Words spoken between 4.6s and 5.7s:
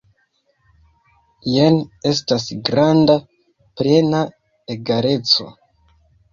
egaleco.